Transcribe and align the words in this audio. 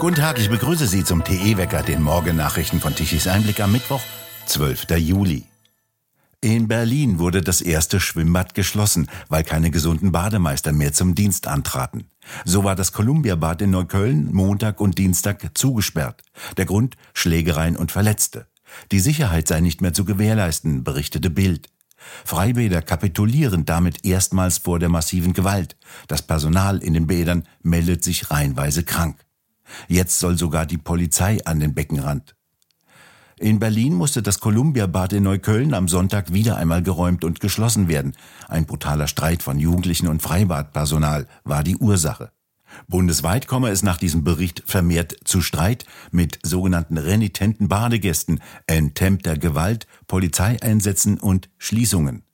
Guten 0.00 0.16
Tag, 0.16 0.38
ich 0.38 0.48
begrüße 0.48 0.86
Sie 0.86 1.04
zum 1.04 1.24
TE-Wecker, 1.24 1.82
den 1.82 2.00
Morgennachrichten 2.00 2.80
von 2.80 2.94
Tichys 2.94 3.26
Einblick 3.26 3.60
am 3.60 3.70
Mittwoch, 3.70 4.00
12. 4.46 4.86
Juli. 4.96 5.44
In 6.40 6.68
Berlin 6.68 7.18
wurde 7.18 7.42
das 7.42 7.60
erste 7.60 8.00
Schwimmbad 8.00 8.54
geschlossen, 8.54 9.10
weil 9.28 9.44
keine 9.44 9.70
gesunden 9.70 10.10
Bademeister 10.10 10.72
mehr 10.72 10.94
zum 10.94 11.14
Dienst 11.14 11.46
antraten. 11.46 12.08
So 12.46 12.64
war 12.64 12.76
das 12.76 12.92
Columbia-Bad 12.92 13.60
in 13.60 13.72
Neukölln 13.72 14.32
Montag 14.32 14.80
und 14.80 14.96
Dienstag 14.96 15.50
zugesperrt. 15.52 16.22
Der 16.56 16.64
Grund 16.64 16.96
Schlägereien 17.12 17.76
und 17.76 17.92
Verletzte. 17.92 18.46
Die 18.92 19.00
Sicherheit 19.00 19.48
sei 19.48 19.60
nicht 19.60 19.82
mehr 19.82 19.92
zu 19.92 20.06
gewährleisten, 20.06 20.82
berichtete 20.82 21.28
Bild. 21.28 21.68
Freibäder 22.24 22.80
kapitulieren 22.80 23.66
damit 23.66 24.02
erstmals 24.06 24.56
vor 24.56 24.78
der 24.78 24.88
massiven 24.88 25.34
Gewalt. 25.34 25.76
Das 26.08 26.22
Personal 26.22 26.78
in 26.78 26.94
den 26.94 27.06
Bädern 27.06 27.46
meldet 27.62 28.02
sich 28.02 28.30
reihenweise 28.30 28.82
krank. 28.82 29.18
Jetzt 29.88 30.18
soll 30.18 30.36
sogar 30.38 30.66
die 30.66 30.78
Polizei 30.78 31.38
an 31.44 31.60
den 31.60 31.74
Beckenrand. 31.74 32.34
In 33.38 33.58
Berlin 33.58 33.94
musste 33.94 34.22
das 34.22 34.40
Columbia-Bad 34.40 35.14
in 35.14 35.22
Neukölln 35.22 35.72
am 35.72 35.88
Sonntag 35.88 36.32
wieder 36.32 36.58
einmal 36.58 36.82
geräumt 36.82 37.24
und 37.24 37.40
geschlossen 37.40 37.88
werden. 37.88 38.14
Ein 38.48 38.66
brutaler 38.66 39.06
Streit 39.06 39.42
von 39.42 39.58
Jugendlichen 39.58 40.08
und 40.08 40.20
Freibadpersonal 40.20 41.26
war 41.44 41.64
die 41.64 41.76
Ursache. 41.76 42.32
Bundesweit 42.86 43.46
komme 43.46 43.70
es 43.70 43.82
nach 43.82 43.96
diesem 43.96 44.24
Bericht 44.24 44.62
vermehrt 44.66 45.16
zu 45.24 45.40
Streit 45.40 45.86
mit 46.10 46.38
sogenannten 46.42 46.98
renitenten 46.98 47.68
Badegästen, 47.68 48.40
enthemmter 48.66 49.38
Gewalt, 49.38 49.86
Polizeieinsätzen 50.06 51.18
und 51.18 51.48
Schließungen. 51.58 52.24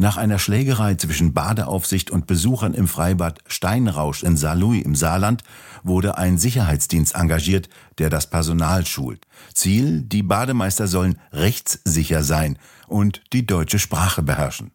Nach 0.00 0.16
einer 0.16 0.38
Schlägerei 0.38 0.94
zwischen 0.94 1.34
Badeaufsicht 1.34 2.10
und 2.10 2.26
Besuchern 2.26 2.72
im 2.72 2.88
Freibad 2.88 3.40
Steinrausch 3.46 4.22
in 4.22 4.34
Saarlouis 4.38 4.82
im 4.82 4.94
Saarland 4.94 5.42
wurde 5.82 6.16
ein 6.16 6.38
Sicherheitsdienst 6.38 7.14
engagiert, 7.14 7.68
der 7.98 8.08
das 8.08 8.30
Personal 8.30 8.86
schult. 8.86 9.26
Ziel, 9.52 10.00
die 10.00 10.22
Bademeister 10.22 10.88
sollen 10.88 11.18
rechtssicher 11.32 12.22
sein 12.22 12.56
und 12.88 13.20
die 13.34 13.44
deutsche 13.44 13.78
Sprache 13.78 14.22
beherrschen. 14.22 14.70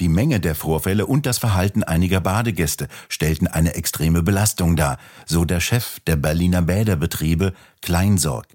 Die 0.00 0.08
Menge 0.08 0.40
der 0.40 0.56
Vorfälle 0.56 1.06
und 1.06 1.24
das 1.24 1.38
Verhalten 1.38 1.84
einiger 1.84 2.20
Badegäste 2.20 2.88
stellten 3.08 3.46
eine 3.46 3.76
extreme 3.76 4.24
Belastung 4.24 4.74
dar, 4.74 4.98
so 5.24 5.44
der 5.44 5.60
Chef 5.60 6.00
der 6.00 6.16
Berliner 6.16 6.62
Bäderbetriebe 6.62 7.54
Kleinsorg. 7.80 8.48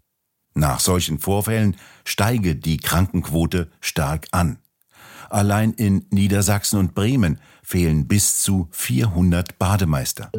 Nach 0.54 0.82
solchen 0.82 1.18
Vorfällen 1.18 1.78
steige 2.04 2.58
die 2.58 2.76
Krankenquote 2.76 3.72
stark 3.80 4.28
an. 4.32 4.58
Allein 5.30 5.74
in 5.74 6.06
Niedersachsen 6.10 6.80
und 6.80 6.96
Bremen 6.96 7.40
fehlen 7.64 8.08
bis 8.08 8.42
zu 8.42 8.68
400 8.72 9.60
Bademeister. 9.60 10.32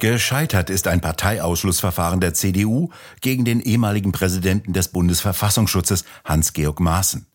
Gescheitert 0.00 0.70
ist 0.70 0.86
ein 0.86 1.00
Parteiausschlussverfahren 1.00 2.20
der 2.20 2.34
CDU 2.34 2.90
gegen 3.20 3.44
den 3.44 3.60
ehemaligen 3.60 4.12
Präsidenten 4.12 4.72
des 4.72 4.88
Bundesverfassungsschutzes 4.88 6.04
Hans-Georg 6.24 6.80
Maaßen. 6.80 7.26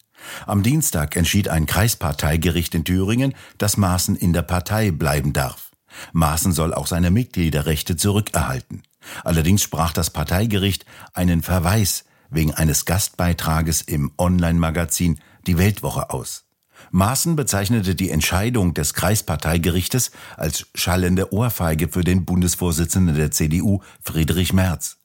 Am 0.45 0.63
Dienstag 0.63 1.15
entschied 1.15 1.47
ein 1.47 1.65
Kreisparteigericht 1.65 2.75
in 2.75 2.83
Thüringen, 2.83 3.33
dass 3.57 3.77
Maaßen 3.77 4.15
in 4.15 4.33
der 4.33 4.41
Partei 4.41 4.91
bleiben 4.91 5.33
darf. 5.33 5.71
Maaßen 6.13 6.51
soll 6.51 6.73
auch 6.73 6.87
seine 6.87 7.09
Mitgliederrechte 7.09 7.95
zurückerhalten. 7.95 8.83
Allerdings 9.23 9.63
sprach 9.63 9.93
das 9.93 10.09
Parteigericht 10.09 10.85
einen 11.13 11.41
Verweis 11.41 12.05
wegen 12.29 12.53
eines 12.53 12.85
Gastbeitrages 12.85 13.81
im 13.81 14.11
Online-Magazin 14.17 15.19
Die 15.47 15.57
Weltwoche 15.57 16.09
aus. 16.09 16.45
Maaßen 16.91 17.35
bezeichnete 17.35 17.95
die 17.95 18.09
Entscheidung 18.09 18.73
des 18.73 18.93
Kreisparteigerichtes 18.93 20.11
als 20.37 20.67
schallende 20.75 21.33
Ohrfeige 21.33 21.89
für 21.89 22.03
den 22.03 22.25
Bundesvorsitzenden 22.25 23.15
der 23.15 23.31
CDU, 23.31 23.81
Friedrich 24.01 24.53
Merz. 24.53 24.97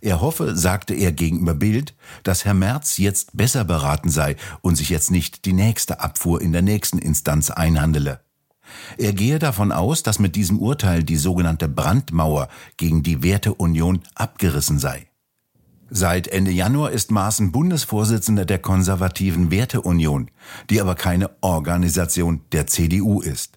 Er 0.00 0.20
hoffe, 0.20 0.56
sagte 0.56 0.94
er 0.94 1.12
gegenüber 1.12 1.54
Bild, 1.54 1.94
dass 2.24 2.44
Herr 2.44 2.54
Merz 2.54 2.96
jetzt 2.98 3.36
besser 3.36 3.64
beraten 3.64 4.10
sei 4.10 4.36
und 4.60 4.76
sich 4.76 4.88
jetzt 4.88 5.10
nicht 5.10 5.44
die 5.44 5.52
nächste 5.52 6.00
Abfuhr 6.00 6.40
in 6.40 6.52
der 6.52 6.62
nächsten 6.62 6.98
Instanz 6.98 7.50
einhandele. 7.50 8.20
Er 8.98 9.12
gehe 9.12 9.38
davon 9.38 9.72
aus, 9.72 10.02
dass 10.02 10.18
mit 10.18 10.36
diesem 10.36 10.58
Urteil 10.58 11.02
die 11.02 11.16
sogenannte 11.16 11.68
Brandmauer 11.68 12.48
gegen 12.76 13.02
die 13.02 13.22
Werteunion 13.22 14.02
abgerissen 14.14 14.78
sei. 14.78 15.06
Seit 15.90 16.28
Ende 16.28 16.50
Januar 16.50 16.90
ist 16.90 17.10
Maaßen 17.10 17.50
Bundesvorsitzender 17.50 18.44
der 18.44 18.58
konservativen 18.58 19.50
Werteunion, 19.50 20.30
die 20.68 20.80
aber 20.82 20.94
keine 20.94 21.30
Organisation 21.40 22.42
der 22.52 22.66
CDU 22.66 23.20
ist. 23.20 23.56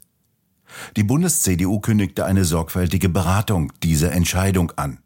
Die 0.95 1.03
Bundes-CDU 1.03 1.79
kündigte 1.79 2.25
eine 2.25 2.45
sorgfältige 2.45 3.09
Beratung 3.09 3.73
dieser 3.83 4.13
Entscheidung 4.13 4.71
an. 4.77 4.99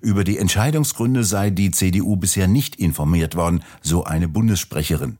Über 0.00 0.22
die 0.22 0.38
Entscheidungsgründe 0.38 1.24
sei 1.24 1.50
die 1.50 1.72
CDU 1.72 2.16
bisher 2.16 2.46
nicht 2.46 2.76
informiert 2.76 3.34
worden, 3.34 3.64
so 3.82 4.04
eine 4.04 4.28
Bundessprecherin. 4.28 5.18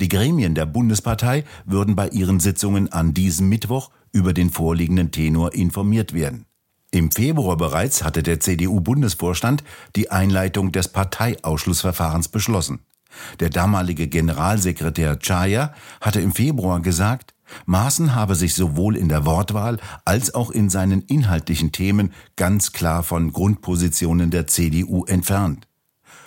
Die 0.00 0.08
Gremien 0.08 0.54
der 0.54 0.66
Bundespartei 0.66 1.44
würden 1.64 1.94
bei 1.94 2.08
ihren 2.08 2.40
Sitzungen 2.40 2.90
an 2.92 3.14
diesem 3.14 3.48
Mittwoch 3.48 3.90
über 4.12 4.32
den 4.32 4.50
vorliegenden 4.50 5.12
Tenor 5.12 5.54
informiert 5.54 6.12
werden. 6.12 6.46
Im 6.90 7.10
Februar 7.10 7.56
bereits 7.56 8.04
hatte 8.04 8.22
der 8.22 8.40
CDU-Bundesvorstand 8.40 9.64
die 9.96 10.10
Einleitung 10.10 10.72
des 10.72 10.88
Parteiausschlussverfahrens 10.88 12.28
beschlossen. 12.28 12.80
Der 13.40 13.50
damalige 13.50 14.08
Generalsekretär 14.08 15.18
Chaya 15.18 15.72
hatte 16.00 16.20
im 16.20 16.32
Februar 16.32 16.80
gesagt, 16.80 17.34
Maaßen 17.64 18.14
habe 18.14 18.34
sich 18.34 18.54
sowohl 18.54 18.96
in 18.96 19.08
der 19.08 19.24
Wortwahl 19.24 19.78
als 20.04 20.34
auch 20.34 20.50
in 20.50 20.68
seinen 20.68 21.02
inhaltlichen 21.02 21.72
Themen 21.72 22.12
ganz 22.34 22.72
klar 22.72 23.02
von 23.02 23.32
Grundpositionen 23.32 24.30
der 24.30 24.46
CDU 24.46 25.04
entfernt. 25.04 25.68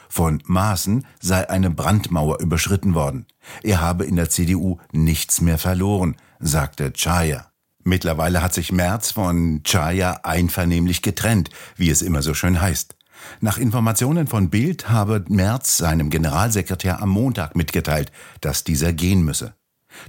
Von 0.08 0.42
Maaßen 0.46 1.06
sei 1.22 1.50
eine 1.50 1.70
Brandmauer 1.70 2.40
überschritten 2.40 2.96
worden. 2.96 3.28
Er 3.64 3.82
habe 3.82 4.06
in 4.06 4.16
der 4.16 4.30
CDU 4.30 4.80
nichts 4.92 5.42
mehr 5.42 5.58
verloren, 5.58 6.16
sagte 6.40 6.92
Chaya. 6.94 7.49
Mittlerweile 7.84 8.42
hat 8.42 8.54
sich 8.54 8.72
Merz 8.72 9.12
von 9.12 9.64
Chaya 9.64 10.22
einvernehmlich 10.24 11.02
getrennt, 11.02 11.50
wie 11.76 11.90
es 11.90 12.02
immer 12.02 12.22
so 12.22 12.34
schön 12.34 12.62
heißt. 12.62 12.96
Nach 13.42 13.58
Informationen 13.58 14.28
von 14.28 14.50
Bild 14.50 14.90
habe 14.90 15.26
Merz 15.28 15.78
seinem 15.78 16.10
Generalsekretär 16.10 17.02
am 17.02 17.10
Montag 17.10 17.56
mitgeteilt, 17.56 18.12
dass 18.42 18.64
dieser 18.64 18.94
gehen 18.94 19.24
müsse. 19.24 19.54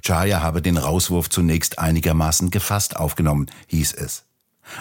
Chaya 0.02 0.42
habe 0.42 0.62
den 0.62 0.76
Rauswurf 0.76 1.30
zunächst 1.30 1.78
einigermaßen 1.78 2.50
gefasst 2.50 2.96
aufgenommen, 2.96 3.46
hieß 3.68 3.94
es. 3.94 4.24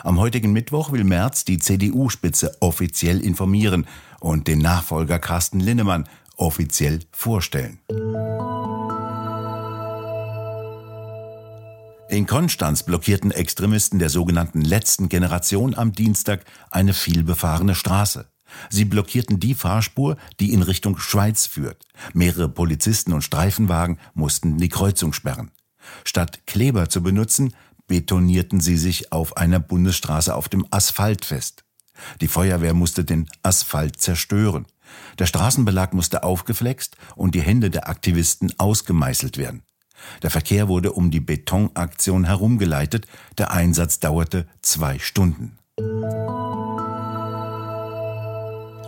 Am 0.03 0.19
heutigen 0.19 0.51
Mittwoch 0.51 0.91
will 0.91 1.03
Merz 1.03 1.45
die 1.45 1.57
CDU-Spitze 1.57 2.57
offiziell 2.59 3.21
informieren 3.21 3.87
und 4.19 4.47
den 4.47 4.59
Nachfolger 4.59 5.19
Carsten 5.19 5.59
Linnemann 5.59 6.07
offiziell 6.37 6.99
vorstellen. 7.11 7.79
In 12.09 12.25
Konstanz 12.25 12.81
blockierten 12.81 13.29
Extremisten 13.29 13.99
der 13.99 14.09
sogenannten 14.09 14.61
letzten 14.61 15.09
Generation 15.09 15.75
am 15.75 15.91
Dienstag 15.91 16.43
eine 16.71 16.95
vielbefahrene 16.95 17.75
Straße. 17.75 18.31
Sie 18.71 18.85
blockierten 18.85 19.39
die 19.39 19.53
Fahrspur, 19.53 20.17
die 20.39 20.51
in 20.51 20.63
Richtung 20.63 20.97
Schweiz 20.97 21.45
führt. 21.45 21.85
Mehrere 22.13 22.49
Polizisten 22.49 23.13
und 23.13 23.21
Streifenwagen 23.21 23.99
mussten 24.15 24.57
die 24.57 24.69
Kreuzung 24.69 25.13
sperren. 25.13 25.51
Statt 26.03 26.47
Kleber 26.47 26.89
zu 26.89 27.03
benutzen, 27.03 27.53
betonierten 27.85 28.59
sie 28.59 28.77
sich 28.77 29.11
auf 29.11 29.37
einer 29.37 29.59
Bundesstraße 29.59 30.33
auf 30.33 30.49
dem 30.49 30.65
Asphalt 30.71 31.25
fest. 31.25 31.63
Die 32.21 32.27
Feuerwehr 32.27 32.73
musste 32.73 33.03
den 33.03 33.29
Asphalt 33.43 34.01
zerstören. 34.01 34.65
Der 35.19 35.27
Straßenbelag 35.27 35.93
musste 35.93 36.23
aufgeflext 36.23 36.97
und 37.15 37.35
die 37.35 37.41
Hände 37.41 37.69
der 37.69 37.87
Aktivisten 37.87 38.51
ausgemeißelt 38.57 39.37
werden. 39.37 39.61
Der 40.23 40.29
Verkehr 40.29 40.67
wurde 40.67 40.93
um 40.93 41.11
die 41.11 41.19
Betonaktion 41.19 42.25
herumgeleitet. 42.25 43.07
Der 43.37 43.51
Einsatz 43.51 43.99
dauerte 43.99 44.47
zwei 44.61 44.99
Stunden. 44.99 45.57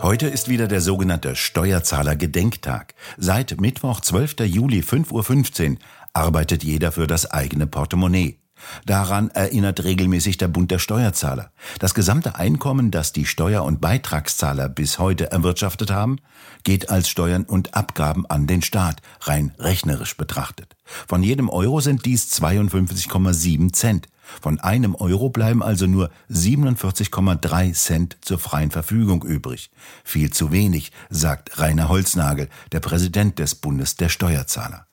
Heute 0.02 0.28
ist 0.28 0.50
wieder 0.50 0.68
der 0.68 0.82
sogenannte 0.82 1.36
Steuerzahler-Gedenktag. 1.36 2.96
Seit 3.18 3.62
Mittwoch, 3.62 4.02
12. 4.02 4.40
Juli, 4.42 4.80
5.15 4.80 5.72
Uhr 5.72 5.78
arbeitet 6.14 6.64
jeder 6.64 6.92
für 6.92 7.06
das 7.06 7.30
eigene 7.30 7.68
Portemonnaie. 7.68 8.41
Daran 8.86 9.30
erinnert 9.32 9.84
regelmäßig 9.84 10.38
der 10.38 10.48
Bund 10.48 10.72
der 10.72 10.80
Steuerzahler. 10.80 11.52
Das 11.80 11.94
gesamte 11.94 12.36
Einkommen, 12.36 12.92
das 12.92 13.14
die 13.14 13.26
Steuer- 13.26 13.64
und 13.64 13.82
Beitragszahler 13.82 14.70
bis 14.70 15.00
heute 15.00 15.32
erwirtschaftet 15.32 15.92
haben, 15.92 16.18
geht 16.64 16.90
als 16.90 17.10
Steuern 17.10 17.44
und 17.44 17.74
Abgaben 17.74 18.26
an 18.26 18.48
den 18.48 18.62
Staat, 18.62 19.02
rein 19.22 19.54
rechnerisch 19.60 20.18
betrachtet. 20.18 20.76
Von 21.08 21.24
jedem 21.24 21.50
Euro 21.50 21.80
sind 21.82 22.06
dies 22.06 22.32
52,7 22.42 23.74
Cent. 23.74 24.08
Von 24.42 24.60
einem 24.60 24.96
Euro 24.96 25.30
bleiben 25.30 25.62
also 25.62 25.88
nur 25.88 26.10
47,3 26.30 27.74
Cent 27.74 28.18
zur 28.22 28.40
freien 28.40 28.72
Verfügung 28.72 29.24
übrig. 29.24 29.72
Viel 30.04 30.32
zu 30.32 30.52
wenig, 30.52 30.92
sagt 31.10 31.60
Rainer 31.60 31.90
Holznagel, 31.90 32.48
der 32.72 32.80
Präsident 32.80 33.40
des 33.40 33.56
Bundes 33.56 33.96
der 33.96 34.10
Steuerzahler. 34.10 34.86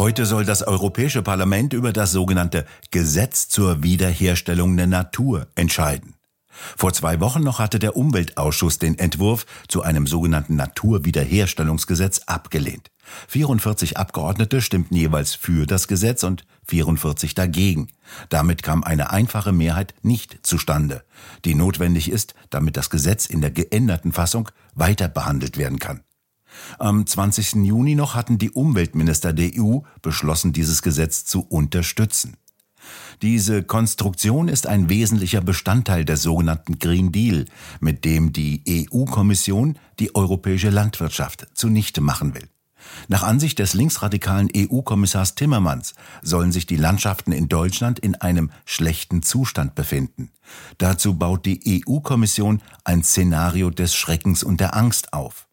Heute 0.00 0.24
soll 0.24 0.46
das 0.46 0.62
Europäische 0.62 1.20
Parlament 1.20 1.74
über 1.74 1.92
das 1.92 2.10
sogenannte 2.10 2.64
Gesetz 2.90 3.50
zur 3.50 3.82
Wiederherstellung 3.82 4.74
der 4.74 4.86
Natur 4.86 5.48
entscheiden. 5.56 6.14
Vor 6.48 6.94
zwei 6.94 7.20
Wochen 7.20 7.42
noch 7.42 7.58
hatte 7.58 7.78
der 7.78 7.98
Umweltausschuss 7.98 8.78
den 8.78 8.98
Entwurf 8.98 9.44
zu 9.68 9.82
einem 9.82 10.06
sogenannten 10.06 10.56
Naturwiederherstellungsgesetz 10.56 12.20
abgelehnt. 12.20 12.90
44 13.28 13.98
Abgeordnete 13.98 14.62
stimmten 14.62 14.96
jeweils 14.96 15.34
für 15.34 15.66
das 15.66 15.86
Gesetz 15.86 16.22
und 16.22 16.46
44 16.66 17.34
dagegen. 17.34 17.88
Damit 18.30 18.62
kam 18.62 18.82
eine 18.84 19.10
einfache 19.10 19.52
Mehrheit 19.52 19.92
nicht 20.00 20.38
zustande, 20.46 21.04
die 21.44 21.54
notwendig 21.54 22.10
ist, 22.10 22.32
damit 22.48 22.78
das 22.78 22.88
Gesetz 22.88 23.26
in 23.26 23.42
der 23.42 23.50
geänderten 23.50 24.12
Fassung 24.12 24.48
weiter 24.74 25.08
behandelt 25.08 25.58
werden 25.58 25.78
kann. 25.78 26.00
Am 26.78 27.06
20. 27.06 27.64
Juni 27.64 27.94
noch 27.94 28.14
hatten 28.14 28.38
die 28.38 28.50
Umweltminister 28.50 29.32
der 29.32 29.50
EU 29.56 29.80
beschlossen, 30.02 30.52
dieses 30.52 30.82
Gesetz 30.82 31.24
zu 31.24 31.42
unterstützen. 31.42 32.36
Diese 33.22 33.62
Konstruktion 33.62 34.48
ist 34.48 34.66
ein 34.66 34.88
wesentlicher 34.88 35.42
Bestandteil 35.42 36.04
des 36.04 36.22
sogenannten 36.22 36.78
Green 36.78 37.12
Deal, 37.12 37.44
mit 37.80 38.04
dem 38.04 38.32
die 38.32 38.88
EU-Kommission 38.90 39.78
die 39.98 40.14
europäische 40.14 40.70
Landwirtschaft 40.70 41.46
zunichte 41.54 42.00
machen 42.00 42.34
will. 42.34 42.48
Nach 43.08 43.22
Ansicht 43.22 43.58
des 43.58 43.74
linksradikalen 43.74 44.48
EU-Kommissars 44.56 45.34
Timmermans 45.34 45.94
sollen 46.22 46.50
sich 46.50 46.64
die 46.64 46.76
Landschaften 46.76 47.32
in 47.32 47.48
Deutschland 47.48 47.98
in 47.98 48.14
einem 48.14 48.50
schlechten 48.64 49.22
Zustand 49.22 49.74
befinden. 49.74 50.30
Dazu 50.78 51.14
baut 51.14 51.44
die 51.44 51.84
EU-Kommission 51.86 52.62
ein 52.84 53.02
Szenario 53.02 53.68
des 53.68 53.94
Schreckens 53.94 54.42
und 54.42 54.60
der 54.60 54.74
Angst 54.74 55.12
auf. 55.12 55.49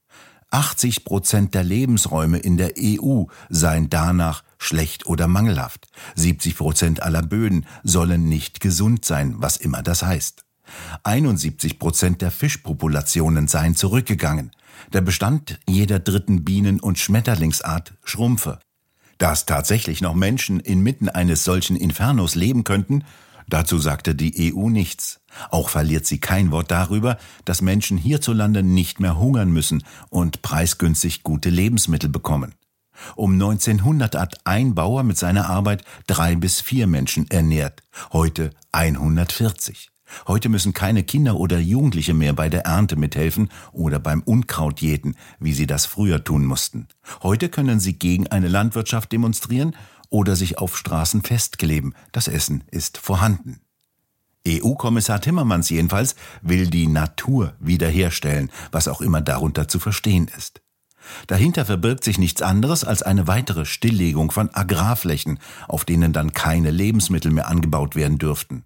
80 0.51 1.03
Prozent 1.03 1.53
der 1.53 1.63
Lebensräume 1.63 2.37
in 2.37 2.57
der 2.57 2.73
EU 2.79 3.25
seien 3.49 3.89
danach 3.89 4.43
schlecht 4.57 5.05
oder 5.05 5.27
mangelhaft. 5.27 5.87
70 6.15 6.55
Prozent 6.55 7.03
aller 7.03 7.21
Böden 7.21 7.65
sollen 7.83 8.29
nicht 8.29 8.61
gesund 8.61 9.03
sein, 9.05 9.35
was 9.37 9.57
immer 9.57 9.83
das 9.83 10.03
heißt. 10.03 10.45
71 11.03 11.79
Prozent 11.79 12.21
der 12.21 12.31
Fischpopulationen 12.31 13.47
seien 13.47 13.75
zurückgegangen. 13.75 14.51
Der 14.93 15.01
Bestand 15.01 15.59
jeder 15.67 15.99
dritten 15.99 16.43
Bienen- 16.43 16.79
und 16.79 16.99
Schmetterlingsart 16.99 17.93
schrumpfe. 18.03 18.59
Dass 19.17 19.45
tatsächlich 19.45 20.01
noch 20.01 20.13
Menschen 20.13 20.59
inmitten 20.59 21.09
eines 21.09 21.43
solchen 21.43 21.75
Infernos 21.75 22.35
leben 22.35 22.63
könnten, 22.63 23.03
dazu 23.47 23.77
sagte 23.77 24.15
die 24.15 24.53
EU 24.53 24.69
nichts. 24.69 25.19
Auch 25.49 25.69
verliert 25.69 26.05
sie 26.05 26.19
kein 26.19 26.51
Wort 26.51 26.71
darüber, 26.71 27.17
dass 27.45 27.61
Menschen 27.61 27.97
hierzulande 27.97 28.63
nicht 28.63 28.99
mehr 28.99 29.17
hungern 29.17 29.51
müssen 29.51 29.83
und 30.09 30.41
preisgünstig 30.41 31.23
gute 31.23 31.49
Lebensmittel 31.49 32.09
bekommen. 32.09 32.55
Um 33.15 33.33
1900 33.33 34.15
hat 34.15 34.39
ein 34.45 34.73
Bauer 34.73 35.03
mit 35.03 35.17
seiner 35.17 35.49
Arbeit 35.49 35.83
drei 36.07 36.35
bis 36.35 36.61
vier 36.61 36.87
Menschen 36.87 37.29
ernährt, 37.29 37.83
heute 38.11 38.51
140. 38.71 39.89
Heute 40.25 40.49
müssen 40.49 40.73
keine 40.73 41.03
Kinder 41.03 41.35
oder 41.35 41.59
Jugendliche 41.59 42.13
mehr 42.13 42.33
bei 42.33 42.49
der 42.49 42.65
Ernte 42.65 42.95
mithelfen 42.95 43.49
oder 43.71 43.99
beim 43.99 44.21
Unkrautjäten, 44.21 45.15
wie 45.39 45.53
sie 45.53 45.67
das 45.67 45.85
früher 45.85 46.23
tun 46.23 46.45
mussten. 46.45 46.87
Heute 47.23 47.49
können 47.49 47.79
sie 47.79 47.93
gegen 47.99 48.27
eine 48.27 48.47
Landwirtschaft 48.47 49.11
demonstrieren 49.11 49.75
oder 50.09 50.35
sich 50.35 50.57
auf 50.57 50.77
Straßen 50.77 51.21
festkleben. 51.21 51.93
Das 52.11 52.27
Essen 52.27 52.63
ist 52.71 52.97
vorhanden. 52.97 53.61
EU-Kommissar 54.47 55.19
Timmermans 55.19 55.69
jedenfalls 55.69 56.15
will 56.41 56.67
die 56.67 56.87
Natur 56.87 57.53
wiederherstellen, 57.59 58.49
was 58.71 58.87
auch 58.87 59.01
immer 59.01 59.21
darunter 59.21 59.67
zu 59.67 59.79
verstehen 59.79 60.29
ist. 60.37 60.61
Dahinter 61.27 61.65
verbirgt 61.65 62.03
sich 62.03 62.17
nichts 62.17 62.41
anderes 62.41 62.83
als 62.83 63.01
eine 63.01 63.27
weitere 63.27 63.65
Stilllegung 63.65 64.31
von 64.31 64.53
Agrarflächen, 64.53 65.39
auf 65.67 65.85
denen 65.85 66.13
dann 66.13 66.33
keine 66.33 66.71
Lebensmittel 66.71 67.31
mehr 67.31 67.47
angebaut 67.47 67.95
werden 67.95 68.17
dürften. 68.17 68.63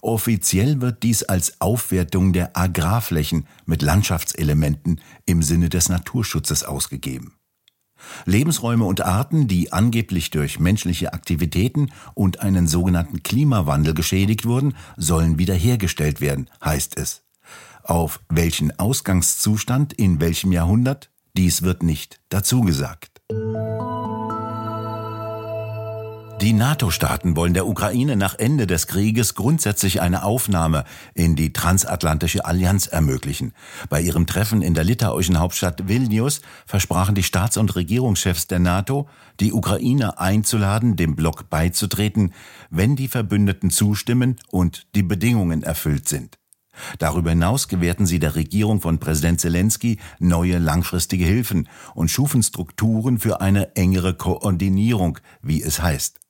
Offiziell 0.00 0.80
wird 0.80 1.02
dies 1.02 1.22
als 1.22 1.60
Aufwertung 1.60 2.32
der 2.32 2.56
Agrarflächen 2.56 3.46
mit 3.64 3.80
Landschaftselementen 3.80 5.00
im 5.24 5.42
Sinne 5.42 5.70
des 5.70 5.88
Naturschutzes 5.88 6.64
ausgegeben. 6.64 7.34
Lebensräume 8.24 8.84
und 8.84 9.00
Arten, 9.00 9.48
die 9.48 9.72
angeblich 9.72 10.30
durch 10.30 10.60
menschliche 10.60 11.12
Aktivitäten 11.12 11.90
und 12.14 12.40
einen 12.40 12.66
sogenannten 12.66 13.22
Klimawandel 13.22 13.94
geschädigt 13.94 14.44
wurden, 14.44 14.74
sollen 14.96 15.38
wiederhergestellt 15.38 16.20
werden, 16.20 16.48
heißt 16.64 16.98
es. 16.98 17.22
Auf 17.82 18.20
welchen 18.28 18.78
Ausgangszustand 18.78 19.92
in 19.92 20.20
welchem 20.20 20.52
Jahrhundert? 20.52 21.10
Dies 21.36 21.62
wird 21.62 21.82
nicht 21.82 22.20
dazu 22.28 22.60
gesagt. 22.60 23.22
Die 26.42 26.54
NATO-Staaten 26.54 27.36
wollen 27.36 27.54
der 27.54 27.68
Ukraine 27.68 28.16
nach 28.16 28.36
Ende 28.36 28.66
des 28.66 28.88
Krieges 28.88 29.36
grundsätzlich 29.36 30.02
eine 30.02 30.24
Aufnahme 30.24 30.82
in 31.14 31.36
die 31.36 31.52
transatlantische 31.52 32.44
Allianz 32.44 32.88
ermöglichen. 32.88 33.52
Bei 33.88 34.00
ihrem 34.00 34.26
Treffen 34.26 34.60
in 34.60 34.74
der 34.74 34.82
litauischen 34.82 35.38
Hauptstadt 35.38 35.86
Vilnius 35.86 36.40
versprachen 36.66 37.14
die 37.14 37.22
Staats- 37.22 37.58
und 37.58 37.76
Regierungschefs 37.76 38.48
der 38.48 38.58
NATO, 38.58 39.08
die 39.38 39.52
Ukraine 39.52 40.18
einzuladen, 40.18 40.96
dem 40.96 41.14
Block 41.14 41.48
beizutreten, 41.48 42.34
wenn 42.70 42.96
die 42.96 43.06
Verbündeten 43.06 43.70
zustimmen 43.70 44.34
und 44.50 44.88
die 44.96 45.04
Bedingungen 45.04 45.62
erfüllt 45.62 46.08
sind. 46.08 46.40
Darüber 46.98 47.30
hinaus 47.30 47.68
gewährten 47.68 48.04
sie 48.04 48.18
der 48.18 48.34
Regierung 48.34 48.80
von 48.80 48.98
Präsident 48.98 49.40
Zelensky 49.40 50.00
neue 50.18 50.58
langfristige 50.58 51.24
Hilfen 51.24 51.68
und 51.94 52.10
schufen 52.10 52.42
Strukturen 52.42 53.20
für 53.20 53.40
eine 53.40 53.76
engere 53.76 54.14
Koordinierung, 54.14 55.20
wie 55.40 55.62
es 55.62 55.80
heißt. 55.80 56.21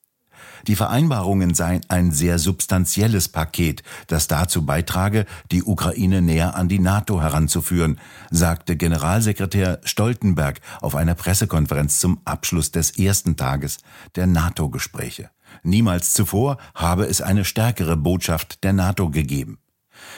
Die 0.67 0.77
Vereinbarungen 0.77 1.55
seien 1.55 1.81
ein 1.89 2.12
sehr 2.12 2.39
substanzielles 2.39 3.29
Paket, 3.29 3.83
das 4.06 4.29
dazu 4.29 4.65
beitrage, 4.65 5.27
die 5.50 5.62
Ukraine 5.62 6.23
näher 6.23 6.55
an 6.55 6.69
die 6.69 6.79
NATO 6.79 7.21
heranzuführen, 7.21 7.99
sagte 8.31 8.77
Generalsekretär 8.77 9.81
Stoltenberg 9.85 10.61
auf 10.81 10.94
einer 10.94 11.15
Pressekonferenz 11.15 11.99
zum 11.99 12.21
Abschluss 12.25 12.71
des 12.71 12.99
ersten 12.99 13.37
Tages 13.37 13.79
der 14.15 14.27
NATO-Gespräche. 14.27 15.31
Niemals 15.62 16.15
zuvor 16.15 16.59
habe 16.75 17.05
es 17.05 17.21
eine 17.21 17.45
stärkere 17.45 17.97
Botschaft 17.97 18.65
der 18.65 18.73
NATO 18.73 19.11
gegeben. 19.11 19.59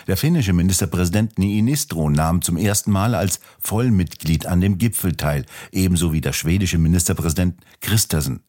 Der 0.07 0.17
finnische 0.17 0.53
Ministerpräsident 0.53 1.39
Niinistro 1.39 2.11
nahm 2.11 2.43
zum 2.43 2.57
ersten 2.57 2.91
Mal 2.91 3.15
als 3.15 3.41
Vollmitglied 3.59 4.47
an 4.47 4.61
dem 4.61 4.79
Gipfel 4.79 5.17
teil, 5.17 5.45
ebenso 5.73 6.13
wie 6.13 6.21
der 6.21 6.33
schwedische 6.33 6.79
Ministerpräsident 6.79 7.61
Christensen. 7.81 8.45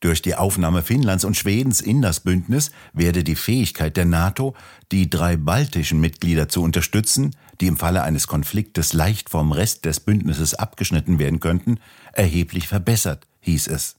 Durch 0.00 0.22
die 0.22 0.36
Aufnahme 0.36 0.82
Finnlands 0.82 1.24
und 1.24 1.36
Schwedens 1.36 1.80
in 1.80 2.02
das 2.02 2.20
Bündnis 2.20 2.70
werde 2.92 3.24
die 3.24 3.34
Fähigkeit 3.34 3.96
der 3.96 4.04
NATO, 4.04 4.54
die 4.92 5.10
drei 5.10 5.36
baltischen 5.36 6.00
Mitglieder 6.00 6.48
zu 6.48 6.62
unterstützen, 6.62 7.34
die 7.60 7.66
im 7.66 7.76
Falle 7.76 8.02
eines 8.02 8.28
Konfliktes 8.28 8.92
leicht 8.92 9.28
vom 9.28 9.50
Rest 9.50 9.84
des 9.84 9.98
Bündnisses 9.98 10.54
abgeschnitten 10.54 11.18
werden 11.18 11.40
könnten, 11.40 11.80
erheblich 12.12 12.68
verbessert, 12.68 13.26
hieß 13.40 13.66
es. 13.68 13.96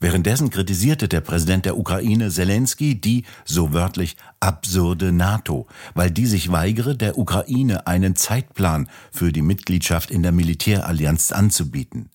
Währenddessen 0.00 0.50
kritisierte 0.50 1.06
der 1.06 1.20
Präsident 1.20 1.64
der 1.64 1.78
Ukraine 1.78 2.30
Zelensky 2.30 3.00
die, 3.00 3.24
so 3.44 3.72
wörtlich, 3.72 4.16
absurde 4.40 5.12
NATO, 5.12 5.66
weil 5.94 6.10
die 6.10 6.26
sich 6.26 6.50
weigere, 6.50 6.96
der 6.96 7.18
Ukraine 7.18 7.86
einen 7.86 8.16
Zeitplan 8.16 8.88
für 9.10 9.32
die 9.32 9.42
Mitgliedschaft 9.42 10.10
in 10.10 10.22
der 10.22 10.32
Militärallianz 10.32 11.32
anzubieten. 11.32 12.10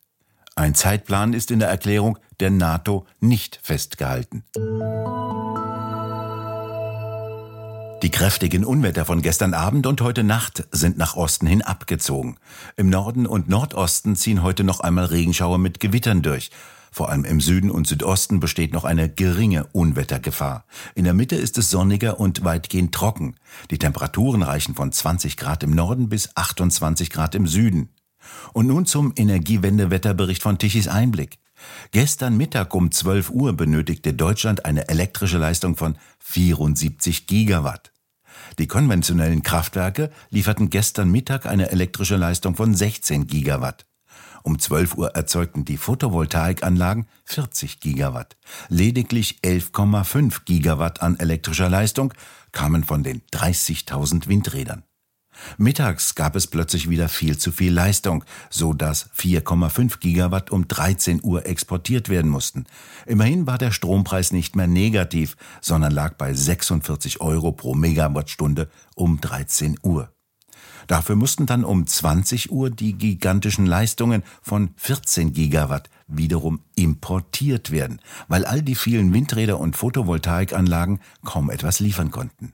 Ein 0.55 0.75
Zeitplan 0.75 1.33
ist 1.33 1.49
in 1.49 1.59
der 1.59 1.69
Erklärung 1.69 2.19
der 2.41 2.49
NATO 2.49 3.05
nicht 3.19 3.59
festgehalten. 3.63 4.43
Die 8.03 8.09
kräftigen 8.09 8.65
Unwetter 8.65 9.05
von 9.05 9.21
gestern 9.21 9.53
Abend 9.53 9.85
und 9.85 10.01
heute 10.01 10.23
Nacht 10.23 10.67
sind 10.71 10.97
nach 10.97 11.15
Osten 11.15 11.45
hin 11.45 11.61
abgezogen. 11.61 12.37
Im 12.75 12.89
Norden 12.89 13.27
und 13.27 13.47
Nordosten 13.47 14.15
ziehen 14.15 14.41
heute 14.41 14.63
noch 14.63 14.79
einmal 14.79 15.05
Regenschauer 15.05 15.59
mit 15.59 15.79
Gewittern 15.79 16.23
durch. 16.23 16.49
Vor 16.91 17.09
allem 17.09 17.25
im 17.25 17.39
Süden 17.39 17.69
und 17.69 17.85
Südosten 17.85 18.39
besteht 18.39 18.73
noch 18.73 18.85
eine 18.85 19.07
geringe 19.07 19.67
Unwettergefahr. 19.71 20.65
In 20.95 21.03
der 21.03 21.13
Mitte 21.13 21.35
ist 21.35 21.59
es 21.59 21.69
sonniger 21.69 22.19
und 22.19 22.43
weitgehend 22.43 22.93
trocken. 22.93 23.35
Die 23.69 23.77
Temperaturen 23.77 24.41
reichen 24.41 24.73
von 24.73 24.91
20 24.91 25.37
Grad 25.37 25.61
im 25.63 25.71
Norden 25.71 26.09
bis 26.09 26.35
28 26.35 27.11
Grad 27.11 27.35
im 27.35 27.45
Süden. 27.45 27.89
Und 28.51 28.65
nun 28.65 28.87
zum 28.87 29.13
Energiewendewetterbericht 29.15 30.41
von 30.41 30.57
Tichys 30.57 30.87
Einblick. 30.87 31.37
Gestern 31.91 32.37
Mittag 32.37 32.73
um 32.73 32.91
12 32.91 33.29
Uhr 33.29 33.53
benötigte 33.53 34.13
Deutschland 34.13 34.65
eine 34.65 34.89
elektrische 34.89 35.37
Leistung 35.37 35.75
von 35.75 35.97
74 36.19 37.27
Gigawatt. 37.27 37.91
Die 38.59 38.67
konventionellen 38.67 39.43
Kraftwerke 39.43 40.11
lieferten 40.29 40.69
gestern 40.69 41.11
Mittag 41.11 41.45
eine 41.45 41.71
elektrische 41.71 42.15
Leistung 42.15 42.55
von 42.55 42.73
16 42.73 43.27
Gigawatt. 43.27 43.85
Um 44.43 44.57
12 44.57 44.95
Uhr 44.95 45.15
erzeugten 45.15 45.65
die 45.65 45.77
Photovoltaikanlagen 45.77 47.07
40 47.25 47.79
Gigawatt. 47.79 48.37
Lediglich 48.69 49.39
11,5 49.43 50.41
Gigawatt 50.45 51.01
an 51.01 51.19
elektrischer 51.19 51.69
Leistung 51.69 52.13
kamen 52.51 52.83
von 52.83 53.03
den 53.03 53.21
30.000 53.33 54.27
Windrädern. 54.27 54.83
Mittags 55.57 56.15
gab 56.15 56.35
es 56.35 56.47
plötzlich 56.47 56.89
wieder 56.89 57.09
viel 57.09 57.37
zu 57.37 57.51
viel 57.51 57.73
Leistung, 57.73 58.23
so 58.49 58.73
dass 58.73 59.09
4,5 59.11 59.99
Gigawatt 59.99 60.51
um 60.51 60.67
13 60.67 61.21
Uhr 61.23 61.45
exportiert 61.45 62.09
werden 62.09 62.29
mussten. 62.29 62.65
Immerhin 63.05 63.47
war 63.47 63.57
der 63.57 63.71
Strompreis 63.71 64.31
nicht 64.31 64.55
mehr 64.55 64.67
negativ, 64.67 65.37
sondern 65.61 65.91
lag 65.91 66.15
bei 66.15 66.33
46 66.33 67.21
Euro 67.21 67.51
pro 67.51 67.73
Megawattstunde 67.73 68.69
um 68.95 69.19
13 69.19 69.77
Uhr. 69.83 70.11
Dafür 70.87 71.15
mussten 71.15 71.45
dann 71.45 71.63
um 71.63 71.87
20 71.87 72.51
Uhr 72.51 72.69
die 72.69 72.93
gigantischen 72.93 73.65
Leistungen 73.65 74.23
von 74.41 74.71
14 74.77 75.33
Gigawatt 75.33 75.89
wiederum 76.07 76.61
importiert 76.75 77.71
werden, 77.71 78.01
weil 78.27 78.45
all 78.45 78.61
die 78.61 78.75
vielen 78.75 79.13
Windräder 79.13 79.59
und 79.59 79.77
Photovoltaikanlagen 79.77 80.99
kaum 81.23 81.49
etwas 81.49 81.79
liefern 81.79 82.11
konnten. 82.11 82.53